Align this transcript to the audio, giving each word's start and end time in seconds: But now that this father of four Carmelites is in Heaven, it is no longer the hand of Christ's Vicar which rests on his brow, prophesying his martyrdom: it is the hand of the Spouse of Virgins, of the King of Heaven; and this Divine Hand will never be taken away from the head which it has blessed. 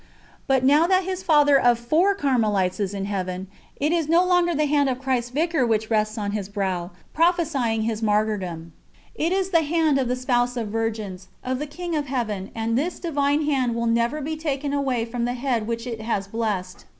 But 0.47 0.63
now 0.63 0.87
that 0.87 1.05
this 1.05 1.21
father 1.21 1.59
of 1.61 1.77
four 1.77 2.15
Carmelites 2.15 2.79
is 2.79 2.95
in 2.95 3.05
Heaven, 3.05 3.45
it 3.75 3.91
is 3.91 4.09
no 4.09 4.25
longer 4.25 4.55
the 4.55 4.65
hand 4.65 4.89
of 4.89 4.97
Christ's 4.97 5.29
Vicar 5.29 5.63
which 5.63 5.91
rests 5.91 6.17
on 6.17 6.31
his 6.31 6.49
brow, 6.49 6.89
prophesying 7.13 7.83
his 7.83 8.01
martyrdom: 8.01 8.73
it 9.13 9.31
is 9.31 9.51
the 9.51 9.61
hand 9.61 9.99
of 9.99 10.07
the 10.07 10.15
Spouse 10.15 10.57
of 10.57 10.69
Virgins, 10.69 11.27
of 11.43 11.59
the 11.59 11.67
King 11.67 11.95
of 11.95 12.07
Heaven; 12.07 12.49
and 12.55 12.75
this 12.75 12.99
Divine 12.99 13.45
Hand 13.45 13.75
will 13.75 13.85
never 13.85 14.21
be 14.21 14.35
taken 14.35 14.73
away 14.73 15.05
from 15.05 15.25
the 15.25 15.33
head 15.35 15.67
which 15.67 15.85
it 15.85 16.01
has 16.01 16.27
blessed. 16.27 16.83